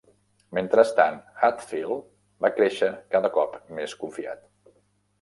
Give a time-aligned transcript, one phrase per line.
[0.57, 2.09] Mentrestant, Hatfield
[2.47, 4.47] va créixer cada cop més confiat.